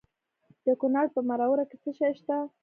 د 0.65 0.67
کونړ 0.81 1.05
په 1.15 1.19
مروره 1.29 1.63
کې 1.69 1.77
څه 1.83 1.91
شی 1.97 2.11
شته؟ 2.19 2.37